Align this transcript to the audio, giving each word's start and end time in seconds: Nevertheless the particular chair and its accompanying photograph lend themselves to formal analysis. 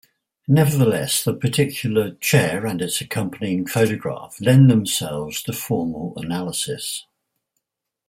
Nevertheless 0.47 1.23
the 1.23 1.35
particular 1.35 2.15
chair 2.15 2.65
and 2.65 2.81
its 2.81 3.01
accompanying 3.01 3.67
photograph 3.67 4.35
lend 4.41 4.67
themselves 4.67 5.43
to 5.43 5.53
formal 5.53 6.13
analysis. 6.17 7.05